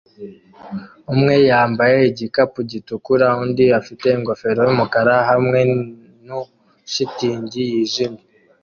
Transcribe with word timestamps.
umwe 1.13 1.35
yambaye 1.49 1.97
igikapu 2.11 2.59
gitukura 2.71 3.27
undi 3.43 3.65
afite 3.79 4.05
ingofero 4.17 4.59
yumukara 4.67 5.15
hamwe 5.29 5.59
nu 6.27 6.39
shitingi 6.91 7.61
yijimye 7.71 8.23